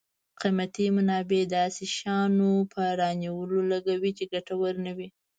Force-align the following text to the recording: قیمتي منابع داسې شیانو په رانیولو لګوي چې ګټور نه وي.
قیمتي 0.41 0.85
منابع 0.97 1.41
داسې 1.57 1.83
شیانو 1.95 2.51
په 2.73 2.81
رانیولو 2.99 3.59
لګوي 3.71 4.11
چې 4.17 4.23
ګټور 4.33 4.73
نه 4.85 4.91
وي. 4.97 5.07